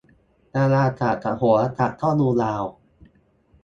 [0.55, 2.63] ดาราศาสตร์กับโหราศาสตร์ก็ดูดาว